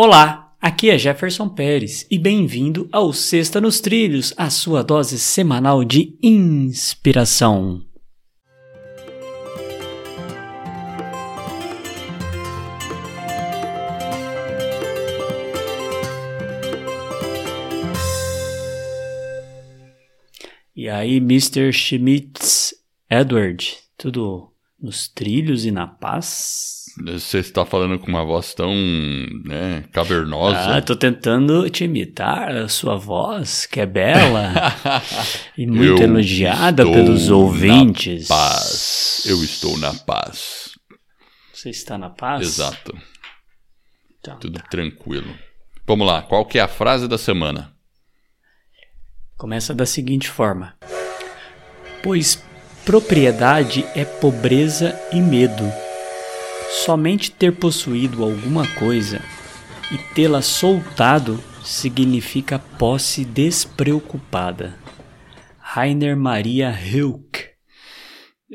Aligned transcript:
Olá, 0.00 0.56
aqui 0.60 0.90
é 0.90 0.96
Jefferson 0.96 1.48
Pérez 1.48 2.06
e 2.08 2.20
bem-vindo 2.20 2.88
ao 2.92 3.12
Sexta 3.12 3.60
nos 3.60 3.80
Trilhos, 3.80 4.32
a 4.36 4.48
sua 4.48 4.84
dose 4.84 5.18
semanal 5.18 5.82
de 5.82 6.16
inspiração. 6.22 7.82
E 20.76 20.88
aí, 20.88 21.16
Mr. 21.16 21.72
Schmitz 21.72 22.72
Edward, 23.10 23.78
tudo 23.96 24.52
nos 24.80 25.08
trilhos 25.08 25.64
e 25.64 25.70
na 25.70 25.86
paz? 25.86 26.86
Você 27.04 27.38
está 27.38 27.64
falando 27.64 27.98
com 27.98 28.08
uma 28.08 28.24
voz 28.24 28.54
tão 28.54 28.74
né, 29.44 29.84
cavernosa. 29.92 30.76
Ah, 30.76 30.82
tô 30.82 30.96
tentando 30.96 31.68
te 31.70 31.84
imitar 31.84 32.56
a 32.56 32.68
sua 32.68 32.96
voz, 32.96 33.66
que 33.66 33.80
é 33.80 33.86
bela 33.86 34.52
e 35.56 35.66
muito 35.66 36.02
Eu 36.02 36.08
elogiada 36.08 36.84
pelos 36.84 37.30
ouvintes. 37.30 38.28
Na 38.28 38.36
paz. 38.36 39.22
Eu 39.26 39.42
estou 39.44 39.78
na 39.78 39.94
paz. 39.94 40.70
Você 41.52 41.70
está 41.70 41.98
na 41.98 42.10
paz? 42.10 42.46
Exato. 42.46 42.96
Então, 44.18 44.38
Tudo 44.38 44.60
tranquilo. 44.70 45.32
Vamos 45.86 46.06
lá. 46.06 46.22
Qual 46.22 46.44
que 46.44 46.58
é 46.58 46.62
a 46.62 46.68
frase 46.68 47.06
da 47.06 47.18
semana? 47.18 47.72
Começa 49.36 49.72
da 49.72 49.86
seguinte 49.86 50.28
forma: 50.28 50.76
Pois 52.02 52.42
propriedade 52.88 53.84
é 53.94 54.02
pobreza 54.02 54.98
e 55.12 55.20
medo. 55.20 55.70
Somente 56.70 57.30
ter 57.30 57.52
possuído 57.52 58.24
alguma 58.24 58.66
coisa 58.76 59.20
e 59.92 59.98
tê-la 60.14 60.40
soltado 60.40 61.38
significa 61.62 62.58
posse 62.58 63.26
despreocupada. 63.26 64.74
Rainer 65.58 66.16
Maria 66.16 66.70
Rilke. 66.70 67.50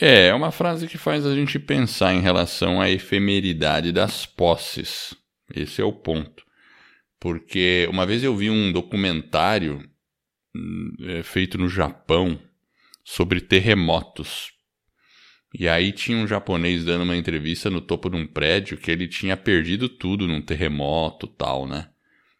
É, 0.00 0.26
é 0.26 0.34
uma 0.34 0.50
frase 0.50 0.88
que 0.88 0.98
faz 0.98 1.24
a 1.24 1.32
gente 1.32 1.56
pensar 1.60 2.12
em 2.12 2.20
relação 2.20 2.80
à 2.80 2.90
efemeridade 2.90 3.92
das 3.92 4.26
posses. 4.26 5.14
Esse 5.54 5.80
é 5.80 5.84
o 5.84 5.92
ponto. 5.92 6.42
Porque 7.20 7.86
uma 7.88 8.04
vez 8.04 8.24
eu 8.24 8.36
vi 8.36 8.50
um 8.50 8.72
documentário 8.72 9.88
hum, 10.52 10.96
é, 11.04 11.22
feito 11.22 11.56
no 11.56 11.68
Japão 11.68 12.36
sobre 13.06 13.40
terremotos. 13.40 14.50
E 15.54 15.68
aí 15.68 15.92
tinha 15.92 16.18
um 16.18 16.26
japonês 16.26 16.84
dando 16.84 17.04
uma 17.04 17.16
entrevista 17.16 17.70
no 17.70 17.80
topo 17.80 18.10
de 18.10 18.16
um 18.16 18.26
prédio 18.26 18.76
que 18.76 18.90
ele 18.90 19.06
tinha 19.06 19.36
perdido 19.36 19.88
tudo 19.88 20.26
num 20.26 20.42
terremoto 20.42 21.28
tal, 21.28 21.68
né? 21.68 21.88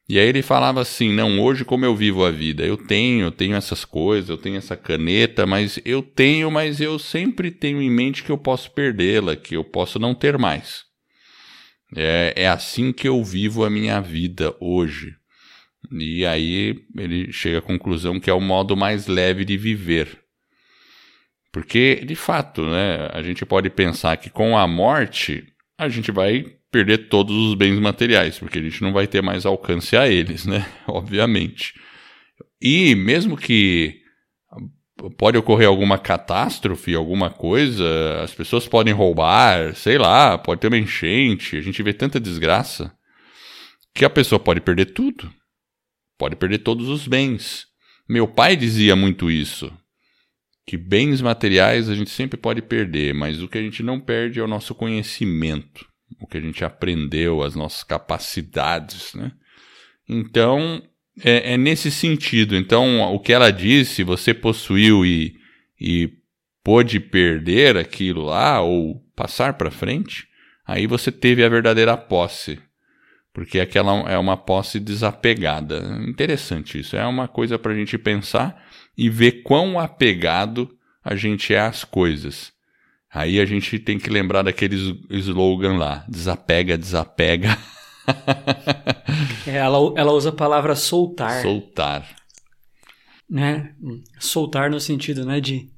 E 0.08 0.18
aí 0.18 0.26
ele 0.26 0.42
falava 0.42 0.80
assim: 0.80 1.12
não, 1.12 1.40
hoje 1.40 1.64
como 1.64 1.84
eu 1.84 1.94
vivo 1.94 2.24
a 2.24 2.32
vida, 2.32 2.66
eu 2.66 2.76
tenho, 2.76 3.26
eu 3.26 3.30
tenho 3.30 3.54
essas 3.54 3.84
coisas, 3.84 4.28
eu 4.28 4.36
tenho 4.36 4.56
essa 4.56 4.76
caneta, 4.76 5.46
mas 5.46 5.78
eu 5.84 6.02
tenho, 6.02 6.50
mas 6.50 6.80
eu 6.80 6.98
sempre 6.98 7.50
tenho 7.52 7.80
em 7.80 7.90
mente 7.90 8.24
que 8.24 8.30
eu 8.30 8.36
posso 8.36 8.70
perdê-la, 8.72 9.36
que 9.36 9.56
eu 9.56 9.64
posso 9.64 10.00
não 10.00 10.14
ter 10.14 10.36
mais. 10.36 10.84
É, 11.94 12.34
é 12.36 12.48
assim 12.48 12.92
que 12.92 13.06
eu 13.06 13.22
vivo 13.22 13.64
a 13.64 13.70
minha 13.70 14.00
vida 14.00 14.54
hoje. 14.60 15.14
E 15.92 16.26
aí 16.26 16.84
ele 16.96 17.32
chega 17.32 17.58
à 17.58 17.62
conclusão 17.62 18.18
que 18.18 18.28
é 18.28 18.34
o 18.34 18.40
modo 18.40 18.76
mais 18.76 19.06
leve 19.06 19.44
de 19.44 19.56
viver. 19.56 20.25
Porque, 21.56 22.04
de 22.04 22.14
fato, 22.14 22.66
né, 22.66 23.08
a 23.14 23.22
gente 23.22 23.46
pode 23.46 23.70
pensar 23.70 24.14
que 24.18 24.28
com 24.28 24.58
a 24.58 24.68
morte 24.68 25.42
a 25.78 25.88
gente 25.88 26.12
vai 26.12 26.44
perder 26.70 27.08
todos 27.08 27.34
os 27.34 27.54
bens 27.54 27.78
materiais, 27.78 28.38
porque 28.38 28.58
a 28.58 28.62
gente 28.62 28.82
não 28.82 28.92
vai 28.92 29.06
ter 29.06 29.22
mais 29.22 29.46
alcance 29.46 29.96
a 29.96 30.06
eles, 30.06 30.44
né? 30.44 30.66
Obviamente. 30.86 31.72
E 32.60 32.94
mesmo 32.94 33.38
que 33.38 34.02
pode 35.16 35.38
ocorrer 35.38 35.66
alguma 35.66 35.96
catástrofe, 35.96 36.94
alguma 36.94 37.30
coisa, 37.30 38.20
as 38.22 38.34
pessoas 38.34 38.68
podem 38.68 38.92
roubar, 38.92 39.74
sei 39.74 39.96
lá, 39.96 40.36
pode 40.36 40.60
ter 40.60 40.68
uma 40.68 40.76
enchente, 40.76 41.56
a 41.56 41.62
gente 41.62 41.82
vê 41.82 41.94
tanta 41.94 42.20
desgraça 42.20 42.94
que 43.94 44.04
a 44.04 44.10
pessoa 44.10 44.38
pode 44.38 44.60
perder 44.60 44.92
tudo. 44.92 45.32
Pode 46.18 46.36
perder 46.36 46.58
todos 46.58 46.90
os 46.90 47.08
bens. 47.08 47.64
Meu 48.06 48.28
pai 48.28 48.56
dizia 48.56 48.94
muito 48.94 49.30
isso 49.30 49.72
que 50.66 50.76
bens 50.76 51.22
materiais 51.22 51.88
a 51.88 51.94
gente 51.94 52.10
sempre 52.10 52.36
pode 52.36 52.60
perder, 52.60 53.14
mas 53.14 53.40
o 53.40 53.46
que 53.46 53.56
a 53.56 53.62
gente 53.62 53.84
não 53.84 54.00
perde 54.00 54.40
é 54.40 54.42
o 54.42 54.48
nosso 54.48 54.74
conhecimento, 54.74 55.86
o 56.20 56.26
que 56.26 56.36
a 56.36 56.40
gente 56.40 56.64
aprendeu, 56.64 57.42
as 57.42 57.54
nossas 57.54 57.84
capacidades, 57.84 59.14
né? 59.14 59.30
Então, 60.08 60.82
é, 61.22 61.52
é 61.54 61.56
nesse 61.56 61.90
sentido. 61.90 62.56
Então, 62.56 63.00
o 63.14 63.20
que 63.20 63.32
ela 63.32 63.50
disse, 63.50 64.02
você 64.02 64.34
possuiu 64.34 65.06
e, 65.06 65.36
e 65.80 66.12
pôde 66.64 66.98
perder 66.98 67.76
aquilo 67.76 68.24
lá, 68.24 68.60
ou 68.60 69.00
passar 69.14 69.54
para 69.54 69.70
frente, 69.70 70.26
aí 70.66 70.86
você 70.86 71.12
teve 71.12 71.44
a 71.44 71.48
verdadeira 71.48 71.96
posse. 71.96 72.58
Porque 73.32 73.60
aquela 73.60 73.92
é 74.10 74.18
uma 74.18 74.36
posse 74.36 74.80
desapegada. 74.80 76.00
Interessante 76.08 76.80
isso. 76.80 76.96
É 76.96 77.06
uma 77.06 77.28
coisa 77.28 77.58
para 77.58 77.72
a 77.72 77.76
gente 77.76 77.98
pensar 77.98 78.65
e 78.96 79.10
ver 79.10 79.42
quão 79.42 79.78
apegado 79.78 80.76
a 81.04 81.14
gente 81.14 81.54
é 81.54 81.60
às 81.60 81.84
coisas. 81.84 82.52
Aí 83.12 83.40
a 83.40 83.46
gente 83.46 83.78
tem 83.78 83.98
que 83.98 84.10
lembrar 84.10 84.42
daquele 84.42 84.76
slogan 85.10 85.76
lá: 85.76 86.04
desapega, 86.08 86.76
desapega. 86.76 87.56
É, 89.46 89.56
ela, 89.56 89.78
ela 89.96 90.12
usa 90.12 90.30
a 90.30 90.32
palavra 90.32 90.74
soltar. 90.74 91.40
Soltar. 91.40 92.16
Né? 93.28 93.74
Soltar 94.18 94.70
no 94.70 94.80
sentido 94.80 95.24
né, 95.24 95.40
de 95.40 95.70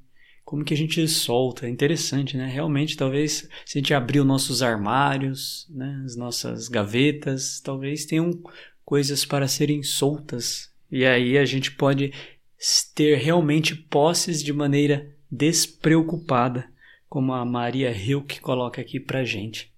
como 0.43 0.63
que 0.63 0.73
a 0.73 0.77
gente 0.77 1.07
solta. 1.07 1.67
É 1.67 1.69
interessante, 1.69 2.35
né? 2.35 2.47
Realmente, 2.47 2.97
talvez, 2.97 3.47
se 3.65 3.77
a 3.77 3.79
gente 3.79 3.93
abrir 3.93 4.19
os 4.19 4.25
nossos 4.25 4.63
armários, 4.63 5.67
né, 5.69 6.01
as 6.03 6.15
nossas 6.15 6.67
gavetas, 6.67 7.61
talvez 7.63 8.05
tenham 8.05 8.31
coisas 8.83 9.23
para 9.25 9.47
serem 9.47 9.83
soltas. 9.83 10.71
E 10.91 11.05
aí 11.05 11.37
a 11.37 11.45
gente 11.45 11.71
pode 11.73 12.11
ter 12.93 13.17
realmente 13.17 13.75
posses 13.75 14.43
de 14.43 14.51
maneira 14.51 15.15
despreocupada, 15.31 16.69
como 17.07 17.33
a 17.33 17.45
Maria 17.45 17.91
Hilke 17.91 18.39
coloca 18.39 18.81
aqui 18.81 18.99
pra 18.99 19.23
gente. 19.23 19.71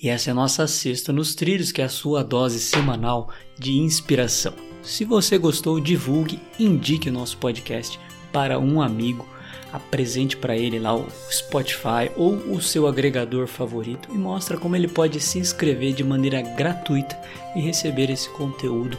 E 0.00 0.08
essa 0.08 0.30
é 0.30 0.32
a 0.32 0.34
nossa 0.34 0.66
sexta 0.66 1.12
nos 1.12 1.34
trilhos, 1.34 1.72
que 1.72 1.80
é 1.82 1.84
a 1.84 1.88
sua 1.88 2.22
dose 2.22 2.60
semanal 2.60 3.32
de 3.58 3.72
inspiração. 3.72 4.54
Se 4.82 5.04
você 5.04 5.38
gostou, 5.38 5.80
divulgue, 5.80 6.40
indique 6.58 7.08
o 7.08 7.12
nosso 7.12 7.36
podcast 7.38 7.98
para 8.32 8.58
um 8.58 8.80
amigo, 8.80 9.26
apresente 9.72 10.36
para 10.36 10.56
ele 10.56 10.78
lá 10.78 10.94
o 10.94 11.08
Spotify 11.30 12.10
ou 12.16 12.34
o 12.34 12.60
seu 12.60 12.86
agregador 12.86 13.46
favorito 13.46 14.08
e 14.12 14.18
mostra 14.18 14.58
como 14.58 14.76
ele 14.76 14.88
pode 14.88 15.18
se 15.20 15.38
inscrever 15.38 15.94
de 15.94 16.04
maneira 16.04 16.42
gratuita 16.42 17.18
e 17.56 17.60
receber 17.60 18.10
esse 18.10 18.28
conteúdo 18.30 18.98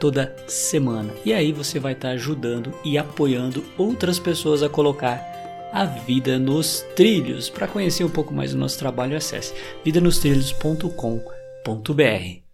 toda 0.00 0.34
semana. 0.48 1.14
E 1.24 1.32
aí 1.32 1.52
você 1.52 1.78
vai 1.78 1.92
estar 1.92 2.08
tá 2.08 2.14
ajudando 2.14 2.74
e 2.82 2.98
apoiando 2.98 3.64
outras 3.78 4.18
pessoas 4.18 4.64
a 4.64 4.68
colocar 4.68 5.24
a 5.72 5.84
vida 5.84 6.36
nos 6.38 6.84
trilhos. 6.96 7.48
Para 7.48 7.68
conhecer 7.68 8.02
um 8.02 8.10
pouco 8.10 8.34
mais 8.34 8.52
do 8.52 8.58
nosso 8.58 8.78
trabalho, 8.78 9.16
acesse 9.16 9.54
vidanostrilhos.com.br. 9.84 12.49